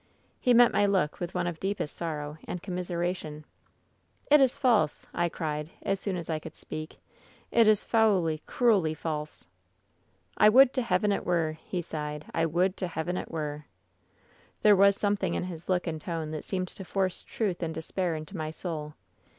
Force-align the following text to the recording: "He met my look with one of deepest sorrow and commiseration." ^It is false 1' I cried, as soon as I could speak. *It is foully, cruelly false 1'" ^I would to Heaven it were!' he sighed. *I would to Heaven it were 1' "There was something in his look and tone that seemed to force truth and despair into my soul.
"He 0.39 0.51
met 0.55 0.73
my 0.73 0.87
look 0.87 1.19
with 1.19 1.35
one 1.35 1.45
of 1.45 1.59
deepest 1.59 1.95
sorrow 1.95 2.35
and 2.47 2.63
commiseration." 2.63 3.45
^It 4.31 4.39
is 4.39 4.55
false 4.55 5.05
1' 5.11 5.21
I 5.25 5.29
cried, 5.29 5.69
as 5.83 5.99
soon 5.99 6.17
as 6.17 6.27
I 6.27 6.39
could 6.39 6.55
speak. 6.55 6.99
*It 7.51 7.67
is 7.67 7.83
foully, 7.83 8.39
cruelly 8.47 8.95
false 8.95 9.45
1'" 10.39 10.49
^I 10.49 10.51
would 10.53 10.73
to 10.73 10.81
Heaven 10.81 11.11
it 11.11 11.23
were!' 11.23 11.59
he 11.69 11.83
sighed. 11.83 12.25
*I 12.33 12.47
would 12.47 12.77
to 12.77 12.87
Heaven 12.87 13.15
it 13.15 13.29
were 13.29 13.65
1' 14.61 14.63
"There 14.63 14.75
was 14.75 14.95
something 14.97 15.35
in 15.35 15.43
his 15.43 15.69
look 15.69 15.85
and 15.85 16.01
tone 16.01 16.31
that 16.31 16.45
seemed 16.45 16.69
to 16.69 16.83
force 16.83 17.21
truth 17.23 17.61
and 17.61 17.71
despair 17.71 18.15
into 18.15 18.35
my 18.35 18.49
soul. 18.49 18.95